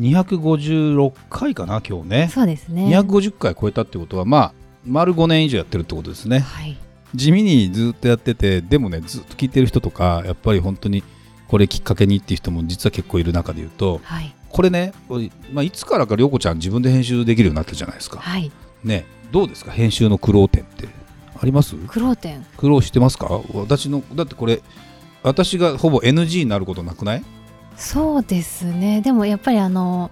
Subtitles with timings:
[0.00, 2.28] 256回かな今日ね。
[2.32, 2.86] そうですね。
[2.96, 4.52] 250回超えたってことはまあ
[4.86, 6.40] 丸5年以上やってるってことですね。
[6.40, 6.76] はい。
[7.14, 11.02] 地味にずっとやっててでもねずっと聞いてる人とかやっぱり本当に
[11.48, 14.34] これきっかけにっていう人も実は結構いる中で言うとはい。
[14.48, 14.92] これね、
[15.52, 18.18] まあ、いつからか涼子ちゃん自分で編集できるようになったじゃないですか。
[18.20, 18.50] はい。
[18.82, 20.88] ねどうですか編集の苦労点って。
[21.40, 21.74] あります？
[21.76, 22.44] 苦労点。
[22.56, 23.40] 苦労してますか？
[23.54, 24.60] 私のだってこれ
[25.22, 27.22] 私がほぼ NG になることなくない？
[27.80, 29.00] そうですね。
[29.00, 30.10] でもやっぱりあの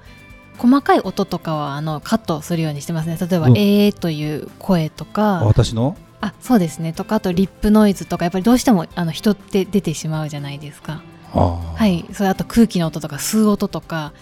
[0.56, 3.18] 細かい音とかはあのカットするようにしてますね。
[3.20, 5.42] 例えばうん「えー」という声とか。
[5.44, 5.96] 私の？
[6.20, 6.92] あそうですね。
[6.92, 8.24] とかあとリップノイズとか。
[8.24, 11.02] やっぱりどうしてもあの人って出てしまうじゃないですか。
[11.32, 12.06] ははい。
[12.12, 14.12] それあと空気の音とか吸う音とか。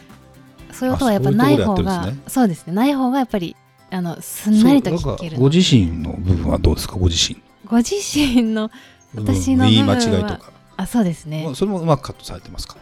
[0.72, 2.74] そういう音はやっぱない方がってるんですそうですね。
[2.74, 3.56] ない方がやっぱり
[3.90, 6.96] あのすんなりと聞けるご自身の部分はどうですか？
[6.96, 7.40] ご自身。
[7.64, 8.70] ご自身の
[9.14, 9.94] 私の部分は。
[9.94, 11.44] 間違いとか、あそうですね。
[11.46, 12.76] まあそれもうまくカットされてますか？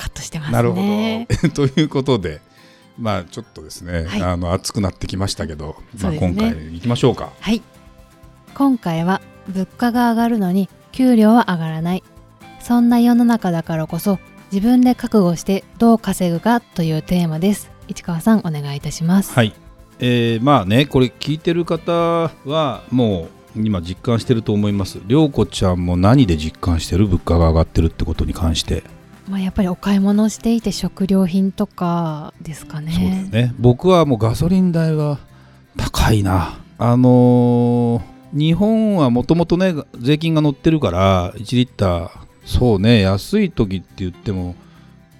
[0.00, 1.66] カットしてますねなるほど。
[1.68, 2.40] ということで、
[2.98, 7.30] まあちょっとですね、はいあの熱くなってきましたけど、まあ今回行きましょうか。
[7.38, 7.62] はい
[8.54, 12.02] 今回は物価が上がるのに給料は上がらない
[12.60, 14.18] そんな世の中だからこそ
[14.52, 19.54] 自分で覚悟してどう稼ぐかというテーマです市川さんお願いいたしますはい。
[19.98, 24.98] えーまあね、これ聞いてる方はもう今実感してると思います。
[25.06, 27.06] 涼子ちゃんも何で実感してる？
[27.06, 28.82] 物価が上がってるってことに関して。
[29.30, 33.54] まあ、やっぱりお買い物していて食料品とかですかねそうね。
[33.58, 35.18] 僕はもうガソリン代は
[35.76, 36.58] 高いな。
[36.78, 42.10] あのー日本はもともとね税金が乗ってるから1リッター
[42.44, 44.54] そうね安い時って言っても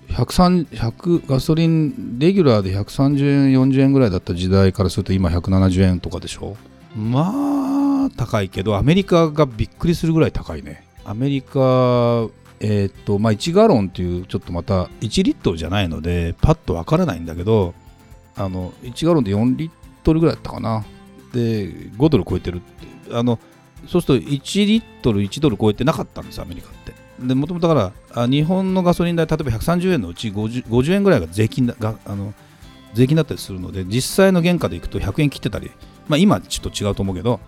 [0.09, 6.56] 100ガソリンレギュラーで130円40円ぐらいだった時代からすると今170円とかでしょ
[6.97, 7.32] ま
[8.06, 12.28] あ高いけどアメリカがびっくりするぐらい高いねアメリカ
[12.60, 17.75] えーっとまあ1ガロンっていうちょっとまた1リットルじゃないのでパッとわからないんだけど
[18.37, 19.71] あの1ガロンで4リッ
[20.03, 20.84] トルぐらいだったかな。
[21.32, 23.38] で5ドル超えてるってあの
[23.88, 26.93] そうすると1リットル1ドル超えてなかったんですアメリカって。
[27.20, 32.32] でもともとだからあ日本のガソリン代例えば130円のうち 50, 50円ぐらいが税金だがあの
[32.94, 35.70] 税金だったりするので実際の原価でいくと100円切ってたり、
[36.09, 37.38] まあ、今ちょっと違うと思うけど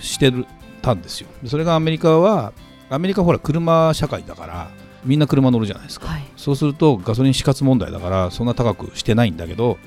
[0.00, 0.46] してる
[0.82, 1.28] たんですよ。
[1.46, 2.52] それがアメリカは
[2.90, 4.70] アメリカはほら車社会だから
[5.04, 6.24] みんな車乗るじゃないですか、はい。
[6.36, 9.78] そうするとガソリン死活問題だからそんな高くしてないんだけど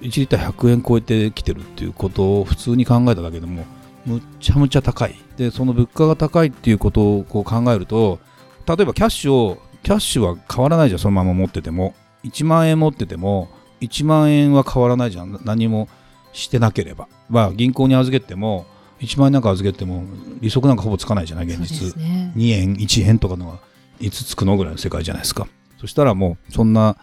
[0.00, 3.64] 1リッター100円超えてきてるっていうことを普通に考えただけでも
[4.06, 5.14] むっちゃむちゃ高い。
[5.36, 8.18] でその物価が高いっていうことをこう考えると
[8.66, 11.94] 例えばキャッシュをキャッシュは変わらないじゃんそのまま持ってても。
[12.24, 13.48] 1万円持ってても
[13.80, 15.40] 1万円は変わらないじゃん。
[15.44, 15.88] 何も
[16.32, 17.06] してなければ。
[17.28, 18.66] まあ銀行に預けても
[19.00, 20.04] 1万円なんか預けても
[20.40, 21.92] 利息なんかほぼつかないじゃない現実。
[21.92, 22.32] すね。
[22.36, 23.58] 2円1円とかのが
[24.00, 25.46] いつつくのぐらいの世界じゃないですか。
[25.80, 26.96] そしたらもうそんな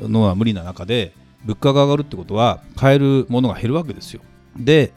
[0.00, 1.12] のは無理な中で
[1.44, 4.22] 物価が上がるってことは買えるものが減るわけですよ。
[4.56, 4.92] で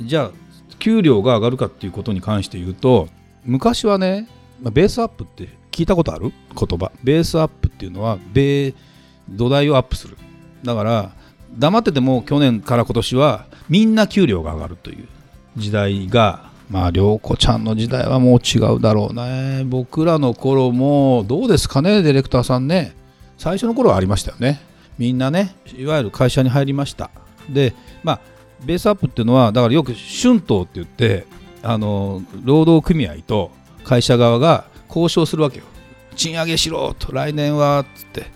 [0.00, 0.30] じゃあ
[0.78, 3.08] 給料が上がるかっていうことに関して言うと
[3.44, 4.28] 昔はね
[4.60, 6.32] まあベースアップって聞いたことある？
[6.54, 6.92] 言葉。
[7.02, 8.74] ベースアップっていうのは米
[9.28, 10.16] 土台をアップする。
[10.62, 11.12] だから
[11.56, 15.08] 黙ってても去年から今年はみんな給料が上がるという
[15.56, 19.64] 時代がまあ涼子ちゃんの時代はもう違うだろうね。
[19.64, 22.94] 僕らの頃もどうですかねディレクターさんね。
[23.38, 24.60] 最初の頃はありましたよね。
[24.98, 27.10] みんなねいわゆる会社に入りました。
[27.48, 28.20] でまあ
[28.64, 31.26] ベースアップっていうのはだからよく春闘って言って
[31.62, 33.50] あの労働組合と
[33.84, 35.64] 会社側が交渉するわけよ。
[36.16, 38.26] 賃上げしろと来年はっつって、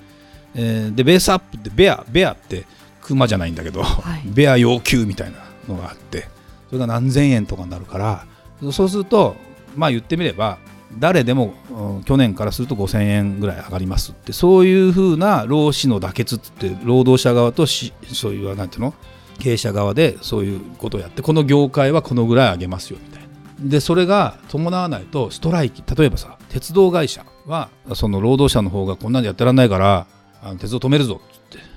[0.54, 2.64] えーでベースアップってベアベアって
[3.02, 4.22] 熊じゃないんだけど、はい。
[4.26, 5.38] ベア要求みたいな
[5.68, 6.26] のがあって
[6.68, 8.26] それが何千円とかになるから
[8.72, 9.36] そうすると
[9.76, 10.58] まあ言ってみれば
[10.98, 18.94] 誰でも、うん去年からすると5000円ぐらい上がりますってそういうふうな労使の妥結っつって労働者側としそういうなんていうの
[19.38, 23.28] 経営者側でそういうことをやってこの業界はこのぐらい上げますよみたいな。
[23.60, 30.06] でそれが伴わないとストライキ例えばさ鉄道会社はその労働者の方がこんなんでやってらんないから
[30.42, 31.67] あの鉄道止めるぞっつって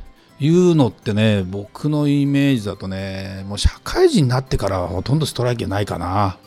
[0.41, 6.38] いうのってね僕のイメージだとねもう社会人になってからはほとんどストライキはないかな。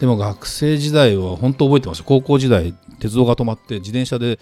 [0.00, 2.04] でも学生時代は本当覚えてますよ。
[2.06, 4.40] 高校時代鉄道が止まって自転車で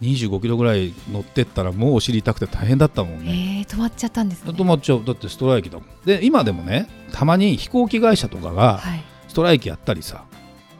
[0.00, 3.64] 25キロぐらい乗ってったらもうお尻痛くて大変だったもんね。
[3.66, 4.50] えー、止まっちゃったんですね。
[4.52, 5.04] 止まっちゃう。
[5.04, 5.88] だってストライキだもん。
[6.06, 9.04] で今でもねたまに飛行機会社とかがはい。
[9.28, 10.24] ストライキやったりさ。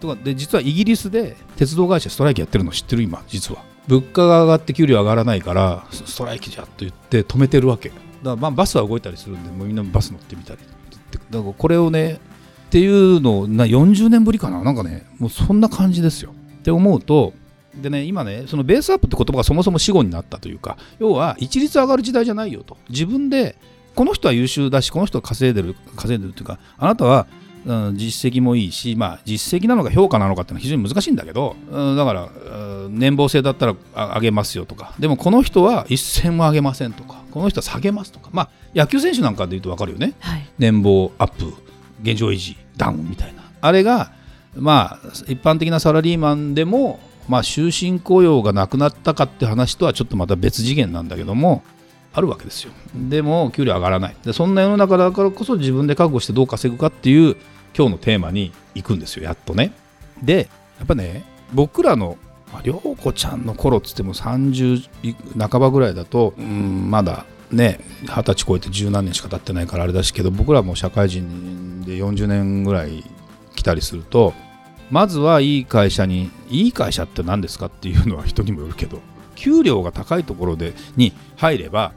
[0.01, 3.03] とかで実はイギリスで鉄道会社ストライキやってるの知ってる？
[3.03, 7.91] 今実は物価が上がって給料上がらないからストライキじゃと言って止めてるわけ。
[7.91, 10.61] だからまあバスは動いたりするんでもうみんなバス乗ってみたり。
[10.61, 10.63] っ
[11.11, 12.15] てだからこれをね
[12.67, 14.63] っていうのをな40年ぶりかな。
[14.63, 16.33] なんかねもうそんな感じですよ。
[16.59, 17.33] って思うと
[17.81, 22.77] でね今ねそのベースアップって言葉がそもそも死語になったというか要は一律上がる時代じゃないよと。
[22.89, 23.57] 自分で
[23.95, 27.27] この人は優秀だしこの人は稼いでる稼いでるっていうかあなたは
[27.95, 40.47] 実績もいいし、まあ、実績なのか評価なのかっていうのは非常に難しいんだけど、うんだから、うん年俸制だったらあ上げますよとか、でもこの人は一銭も上げませんとか、この人は下げますとか、まあ、野球選手なんかで言うと分かるよね、はい。
[40.59, 41.53] 年俸アップ、
[42.03, 44.13] 現状維持、ダウンみたいな、あれが、
[44.55, 51.65] まあ、一般的なサラリーマンでも、まあ、終身雇用がなくなったかって話とはちょっとまた別次元なんだけども、
[52.13, 52.73] あるわけですよ。
[52.95, 54.17] でも、給料上がらない。
[54.25, 57.37] でそんな世の中だからこそ自分で覚悟してどう稼ぐかっていう、
[57.77, 59.73] 今日のテーマに行くんですよ、やっとね。
[60.23, 62.17] で、やっぱね、僕らの、
[62.53, 64.89] まあ、涼子ちゃんの頃っつっても30
[65.39, 73.05] 半ばぐらいだと、うん、まだね、二十歳超えて十何年しか経ってないからあれだしけど、僕らも社会人で40年ぐらい
[73.55, 74.33] 来たりすると、
[74.91, 79.01] まずはいい会社に、いい会社って何ですかっていうのは人にもよるけど、
[79.35, 81.93] 給料が高いところでに入れば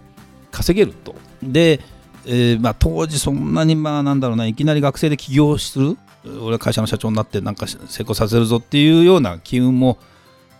[0.52, 1.16] 稼げると。
[1.42, 1.80] で、
[2.26, 5.98] えーまあ、当時そんなにまあなんだろうないきなり学生で起業する
[6.42, 9.98] 俺は会社の社長になってなんか成功させるぞっていうような機運も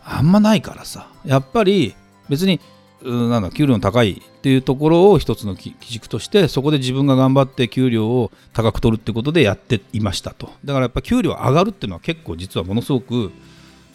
[0.04, 1.96] あんまないからさやっぱり
[2.30, 2.60] 別に
[3.02, 13.32] うんなんだ給料の高いっていうところを一つの基基軸としてそこで自分が頑張って給料を高く取るってことでやっていましたとだからやっぱ給料上がるっていうのは結構実はものすごく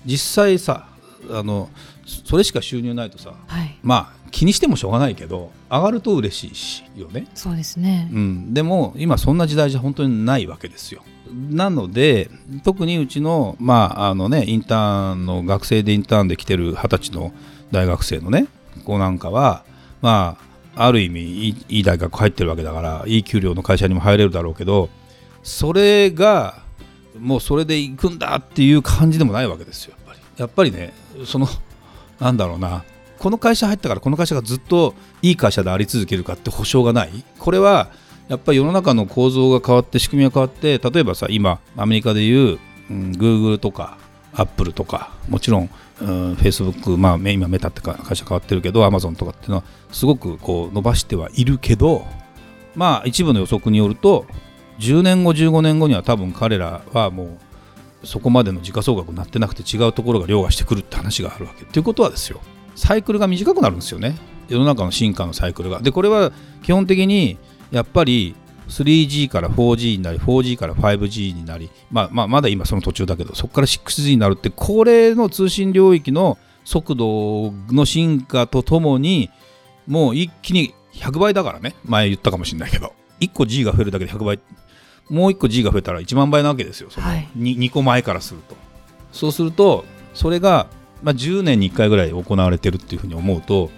[0.06, 0.88] 実際さ
[1.30, 1.70] あの
[2.04, 3.78] それしか収入ないとさはい。
[3.82, 8.10] まあ気にしてもしょうがないけど上がると嬉しいしよね、そうですね。
[8.12, 11.04] うん、でも今そんな時代じゃ本当にないわけですよ。
[11.50, 12.28] なので
[12.64, 17.32] 特にうちのまああのねインターンの学生でインターンで来てる二十歳の
[17.70, 18.48] 大学生のね
[18.84, 19.62] 子なんかは
[20.02, 20.36] ま
[20.74, 24.90] あある意味いいいい大学入ってるわけだからいい給料の会社にも入れるだろうけど
[25.44, 26.64] それが
[27.20, 30.20] もうそれで行くんだっていう感じでもないわけですよやっぱり。
[30.38, 30.92] やっぱりね
[31.24, 31.46] その
[32.18, 32.82] なんだろうな
[33.24, 34.92] この会社入ったからこの会社がずっと
[35.22, 37.24] いい会社であり続けるかって保証がない？
[37.38, 37.90] これは
[38.28, 42.58] やっぱり世の中の構造が変わって仕組みが変わって例えばさ今アメリカでいう、
[42.90, 43.96] うん、Google とか
[44.34, 45.70] Apple とかもちろん、
[46.02, 52.04] うん、Facebook、まあ、今メタって会社変わってるけど Amazon とかっていうのはすごくこう伸ばしてはいるけど
[52.74, 54.26] まあ一部の予測によると
[54.80, 57.38] 10年後15年後には多分彼らはも
[58.02, 61.64] うそこまでの時価総額になってなくて違うところが凌駕してくるって話があるわけ。
[61.64, 62.42] ということはですよ
[62.74, 64.16] サイクルが短くなるんですよね。
[64.48, 65.80] 世の中の進化のサイクルが。
[65.80, 66.32] でこれは
[66.62, 67.38] 基本的に
[67.70, 68.34] やっぱり
[68.68, 79.30] 3G から 4G になり 4G から 5G になり、まあ、まあまだ今その途中だけどそこから 6G になるってこれの通信領域の速度の進化とともに
[79.86, 81.74] もう一気に100倍だからね。
[81.84, 82.92] 前言ったかもしれないけど。
[83.20, 84.38] 1個 G が増えるだけで100倍。
[85.10, 86.90] もう1個 G が増えたら1万倍なわけですよ。
[86.90, 87.28] そのはい。
[87.36, 88.56] 2, 2個前からすると。
[89.12, 89.84] そうすると
[90.14, 90.68] それが、
[91.02, 93.70] まあ、10年に1回ぐらい行われてるっていうふうに思うと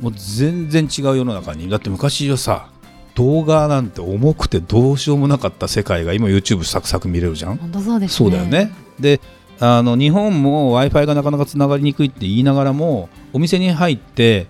[0.00, 2.68] もう全然違う世の中にだって昔はさ
[3.14, 7.56] 動画なんて重くてどうしようもなかった世界が今 YouTube サクサク見れるじゃん？
[7.56, 8.14] 本当そうですね。
[8.14, 8.72] そうだよね。
[9.00, 9.20] で
[9.58, 14.46] あの日本も w i f i がなかなかつながりにくいって言いながらもお店に入って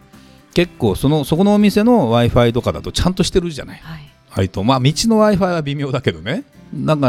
[0.52, 3.78] 結構そのそこのお店の w i f i とかだとちゃんとしてるじゃない？
[3.80, 4.00] はい。
[4.35, 6.42] 割とまあ道の w i f i は微妙だけどね
[6.75, 7.08] だか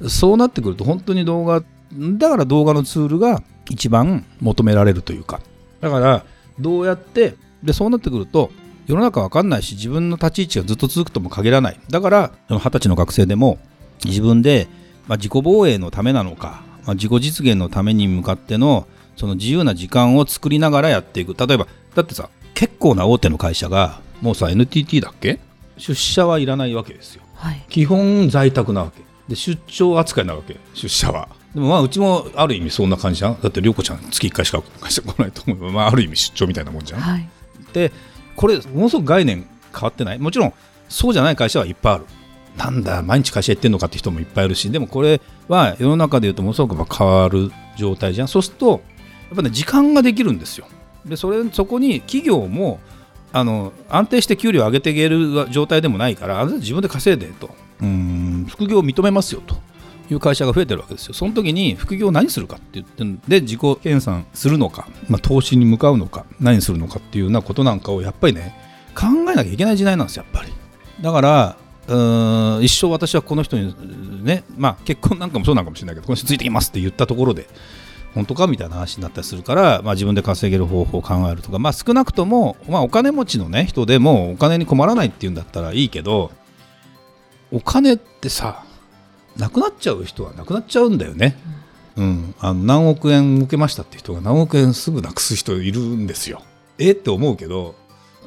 [0.00, 5.40] らそうなってくると本当に動画だから動画のツールが一番求められるというか。
[5.80, 6.24] だから
[6.58, 8.50] どうやってでそうなってくると
[8.86, 11.80] 世の中わかんないし自分の立ち位置がずっと続くとも限らない。
[11.90, 13.58] だから二十歳の学生でも
[14.04, 14.68] 自分で、
[15.08, 21.34] まあ、自己防衛のためなのか、まあ、自己実現のために向かってのその自由な時間を作りながらやっていく。
[21.34, 25.40] 例えばだってさ結構な大手の会社がもうさ NTT だっけ？
[25.78, 27.22] 出社はいらないわけですよ。
[27.34, 27.64] はい。
[27.68, 29.02] 基本在宅なわけ。
[29.28, 33.40] で出張扱いなわけ出社はでもまあうちもある意味そんな感じじゃん。
[33.40, 35.70] だって涼子ちゃん月1回しか会社来ないと思う。
[35.70, 37.00] まあある意味出張みたいなもんじゃん。
[37.00, 37.28] はい。
[37.72, 37.92] で
[38.36, 40.18] これものすごく概念変わってない。
[40.18, 40.54] もちろん
[40.88, 42.06] そうじゃない会社はいっぱいある。
[42.56, 44.70] なんだ毎日会社行ってんのかって人もいっぱいいるし。
[44.70, 48.28] でもこれは世の中でいうとものすごく変わる状態じゃん。
[48.28, 50.66] そうするとやっぱね時間ができるんですよ。
[51.06, 52.80] でそれそこに企業も
[53.32, 57.50] あの安定して給料を上げていける状態でもないからあなた自分で稼いでと。
[57.82, 59.56] うん副業を認めますよと
[60.10, 61.14] いう会社が増えてるわけですよ。
[61.14, 68.54] その時に副業何するかって言ってんで自己研鑽するのか、まあ、投資に向かうのか何するのかっていうようなことなんかをやっぱりね
[68.94, 70.52] 考えなきゃいけない時代なんですよやっぱり。
[71.00, 71.56] だから
[71.86, 77.46] うん一生私はこの人にねまあ結婚なんかもそうなんかもしれないけどこの人ついてきますって言ったところで
[78.14, 86.30] 本当かみたいな話になったりするから、まあ、自分で稼げる方法を考えるとか、まあ、少なくとも、まあ、お金持ちの、ね、人でもお金に困らないっていうんだったらいいけど
[87.52, 88.64] お金ってさ
[89.36, 91.36] なくなっちゃう人はなくなっちゃうんだよね。
[91.96, 96.42] うん、あの何億円受けましたって人が何億円すぐなくす人いるんですよ。
[96.78, 96.92] え？
[96.92, 97.74] って思うけど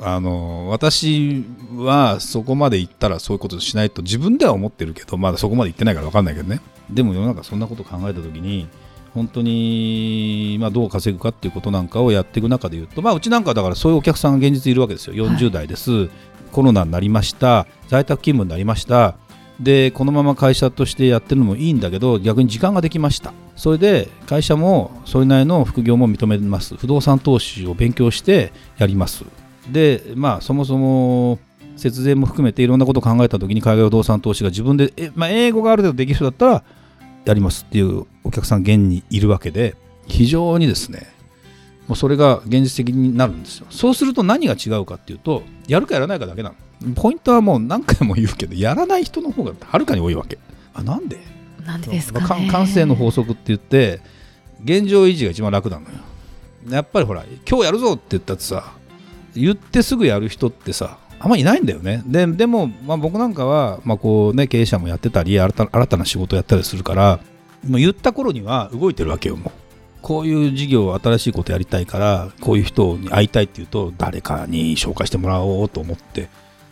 [0.01, 1.43] あの私
[1.75, 6.61] はそこまで行ったらそういうことしないと自分では思ってるけどまだそこまで行ってないから分かんないけどね。
[6.89, 8.69] でも世の中そんなこと考えた時に
[9.13, 15.15] 本当に、まあ、どう稼ぐかっていうことなんかをやっていく中でいうと、まあ、うちなんかだからそういうお客さんが現実いるわけですよ。
[15.15, 16.09] 40代です、
[16.51, 17.65] コロナになりました。
[17.87, 19.15] 在宅勤務になりました。
[19.59, 23.33] でこのまま会社としてやってるのもいいんだけど逆に時間ができました。
[23.55, 26.75] それで会社もそれなりの副業も認めます。
[26.75, 29.25] 不動産投資を勉強してやります。
[29.71, 31.39] でまあそもそも
[31.75, 36.63] 節税も含めていろんなことを考えた時に海外不動産投資が自分で、えまあ、英語がある程度できる人だったら
[37.25, 39.75] やりますっていうお客さん現にいるわけで
[40.07, 41.07] 非常にですね
[41.87, 43.67] もうそれが現実的になるんですよ。
[43.69, 46.55] そうすると何が違うかっていうとやるかやらないかだけなの。
[46.95, 50.37] ポイントはもう何回も言うけどやらない人の方がはるかに多いわけ。
[50.73, 51.17] あなんで？
[51.65, 52.49] なんでですかかね。
[52.49, 53.99] 感性の法則って言って
[54.63, 55.97] 現状維持が一番楽なのよ。
[56.69, 58.73] やっぱりほら今日やるぞって言ったってさ
[59.35, 62.03] 言ってすぐやる人ってさあんまりいないんだよね。
[62.05, 67.19] ででも、まあ、僕なんかは、まあこうね、経営者もやってたり新た新たな仕事やったりするから
[67.67, 69.51] もう言った頃には動いてるわけよもう。
[69.99, 76.29] こういう事業新しいことやりたいからこういう人に会いたいっていうと誰かに紹介してもらおうと思って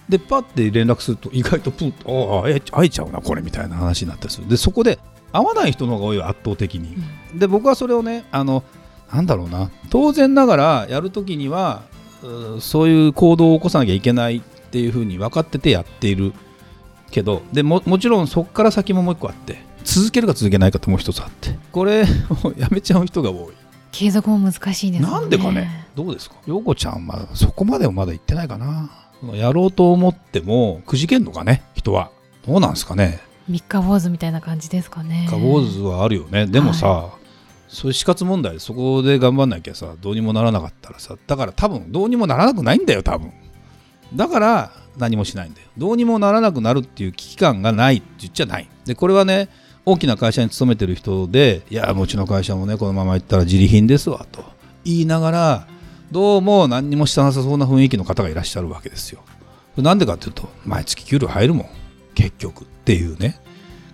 [0.09, 4.47] でパッて連絡すると意外とプンとああ会えちゃうなこれみたいな話になったりする。
[4.47, 4.99] でそこで
[5.31, 6.95] 会わない人の方が多いよ圧倒的に、
[7.33, 8.63] で僕はそれをねあの
[9.11, 11.83] なんだろうな当然ながらやるときには
[12.23, 16.33] うそういう行動を起こさなきゃいけないっていうふうに分かっててやっている
[17.11, 21.57] けどでももちろんそこから先ももう一個あって続けるか続けないかってもう一つあって。
[21.71, 22.03] これ
[22.43, 23.53] をやめちゃう人が多い。
[23.91, 25.09] 継続も難しいですね。
[25.09, 25.87] なんでかね。
[25.95, 26.35] どうですか？
[26.47, 28.89] 陽子ちゃんはそこまでもまだ行ってないかな
[29.33, 32.11] やろうと思ってもくじけんのかね人は。
[32.45, 33.19] どうなんですかね。
[33.47, 35.27] 三日坊主みたいな感じですかね。
[35.29, 36.47] カ坊主はあるよね。
[36.47, 37.09] でもさ、
[37.67, 43.31] そういう死活問題そこで頑張んなきゃさどうにもならなかったらさだから多分どうにもならなくないんだよ多分。
[44.13, 45.67] だから何もしないんだよ。
[45.77, 47.97] どうにもならなくなるっていう危機感がない。
[47.97, 48.69] って言っちゃない。
[48.85, 49.49] でこれはね
[49.85, 54.43] 大きな会社に勤めてる人でいやうちの会社もねこのまま行ったら自利品ですわと
[54.83, 55.67] 言いながら
[56.15, 59.19] どうも何にもしてなさそうな雰囲気の方がいらっしゃるわけですよ。
[59.75, 61.69] なんでかっていうと毎月給料入るもん。
[62.13, 63.37] 結局っていうね。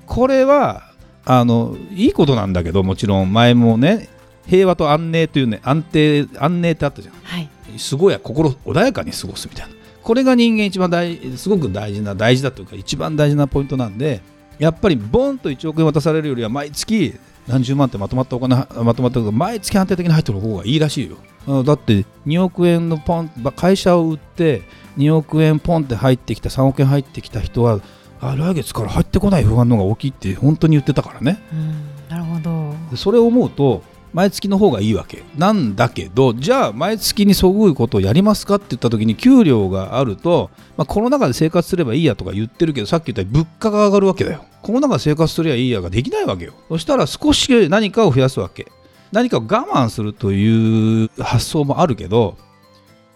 [0.06, 0.84] これは
[1.26, 4.08] あのいいことなんだけどもちろん前もね
[4.46, 7.16] 平和と安寧というね安定安寧ってあったじゃん。
[7.24, 7.50] はい。
[7.80, 9.74] すごい心穏やかに過ごすみたいな。
[10.04, 14.22] これが人間一番大すごく大事な大事だというか一番大事なポイントなんで
[14.60, 17.16] やっぱりボンと1億円渡されるよりは毎月
[17.48, 21.18] 何十万ってまとまったお金まとまった毎月安定的に入ってる方がいいらしいよ
[21.48, 24.64] あだって2億円のポン会社を売って
[24.98, 27.80] 2億円ポンって入ってきた3億円入ってきた人は
[28.20, 31.92] あ来月から入ってこない不安の方が大きいって本当に言ってたからねうん。
[32.10, 32.76] なるほど。
[32.92, 33.84] でそれを思うと
[34.14, 46.54] 毎月の方がいいわけなんだけどじゃあ毎月にそぐうことをやりますかって言った時に給料があると、まあ、コロナ禍で生活すればいいやとか言ってるけどさっき言ったように物価が上がるわけだよコロナ禍で生活すればいいやができないわけよ。
[46.70, 48.72] そしたら少し何かを増やすわけ。
[49.12, 52.38] 何かを我慢するという発想もあるけど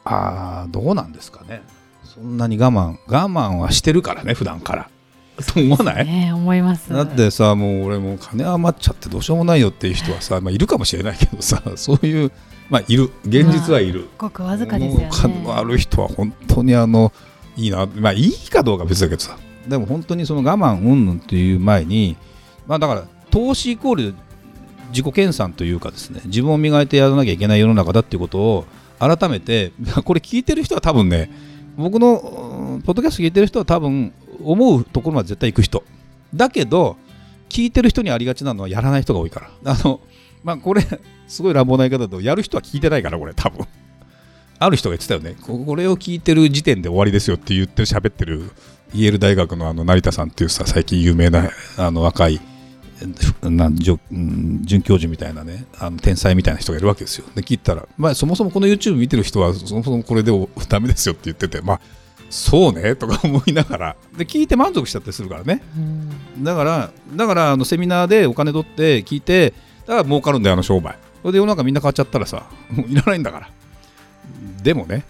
[0.03, 1.63] あーどうなんですかね。
[2.03, 4.89] そんなに我慢我慢はしてるからね普段から。
[5.53, 6.05] と思わない？
[6.05, 6.31] ね。
[6.33, 6.91] 思います。
[6.91, 12.31] だってさもう俺もう金余っちゃってどうしようもないよっていう人はさ、まあ、いるかもしれないけどさそういう
[12.69, 13.11] まあいる。
[13.25, 15.09] 現実はいる、ごくわずかですよね。
[15.11, 17.11] 金のある人は本当にあの
[17.55, 17.85] いいな。
[17.85, 19.37] まあいいかどうかは別だけどさ
[19.67, 22.15] でも本当にその我慢云々っていう前に
[22.67, 24.15] まあだから投資イコール
[24.89, 28.65] 自己研鑽というかですね自分を磨いてやらなきゃいけない世の中だっていうことを
[28.99, 29.71] 改めて
[30.05, 31.31] これ聞いてる人は多分ね
[31.77, 35.83] 僕のポッドキャスト聞いてる人は多分思うところまで絶対行く人。
[36.33, 36.97] だけど
[37.49, 39.73] 聞いてる人にありがちなのはやらない人が多いから。
[39.73, 39.99] あの
[40.43, 40.85] まあこれ
[41.27, 43.65] すごい乱暴な言い方だとやる人は聞いてないからこれ多分。
[44.57, 45.35] ある人が言ってたよね。
[45.41, 48.51] ここれを聞いてる時点で終わりですよって言ってる喋ってる
[48.93, 52.39] イェール大学のあの成田さんっていうさ最近有名なあの若い
[53.01, 53.99] えなん准
[54.81, 57.25] 教授みたいなねあの天才みたいな人がいるわけですよ。
[57.35, 61.81] で聞いたら、まあ、そもそもこの YouTube 見てる人はそもそもこれでお ダメですよって言っててまあ
[62.29, 63.95] そうねとか思いながら。
[64.17, 65.61] で聞いて満足しちゃったりするからね。
[65.77, 66.43] うん。
[66.43, 69.53] だからだからあのセミナーでお金取って聞いて
[69.85, 70.95] だから儲かるんだよあの商売。
[71.21, 73.49] それで世の中みんな変わっちゃったらさもういらないんだから。
[74.63, 75.03] でもね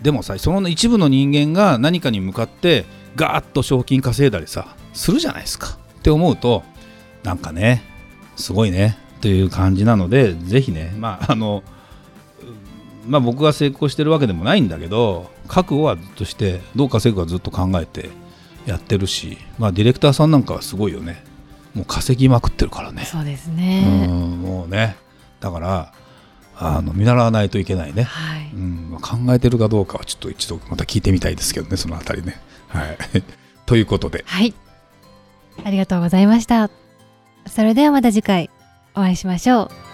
[0.00, 2.84] でもさその一部の人間が何かに向かって
[3.16, 5.78] ガーッと賞金稼いだりさするじゃないですか。
[5.98, 6.62] って思うと
[7.24, 7.82] なんかね
[8.36, 11.64] すごいねという感じなのでぜひねまああの
[13.04, 18.10] うんまあ僕が成功してるわけでもないんだけど覚悟はずっとしてどう稼ぐかずっと考えて
[18.66, 21.24] やってるしまあディレクターさんなんかはすごいよね。
[21.74, 23.04] もう稼ぎまくってるからね。
[23.04, 24.06] そうですうね。
[24.06, 24.96] んもうね。
[25.40, 25.92] だから
[26.58, 28.50] あの見習わないといけないね、はい。
[28.54, 32.98] うんまあ考えてるかどうかはちょっと一度また聞いてみたいですけどねそのあたりねはい
[33.66, 34.54] ということではい。
[35.64, 36.70] ありがとうございました。
[37.46, 38.50] それではまた次回
[38.94, 39.85] お会いしましょう。